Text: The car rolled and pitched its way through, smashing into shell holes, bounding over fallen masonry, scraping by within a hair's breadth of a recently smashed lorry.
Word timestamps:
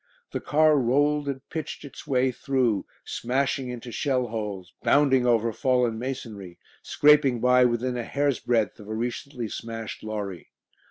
The 0.31 0.39
car 0.41 0.79
rolled 0.79 1.29
and 1.29 1.47
pitched 1.51 1.85
its 1.85 2.07
way 2.07 2.31
through, 2.31 2.87
smashing 3.05 3.69
into 3.69 3.91
shell 3.91 4.29
holes, 4.29 4.73
bounding 4.81 5.27
over 5.27 5.53
fallen 5.53 5.99
masonry, 5.99 6.57
scraping 6.81 7.39
by 7.39 7.65
within 7.65 7.95
a 7.95 8.03
hair's 8.03 8.39
breadth 8.39 8.79
of 8.79 8.87
a 8.87 8.95
recently 8.95 9.47
smashed 9.47 10.01
lorry. 10.01 10.49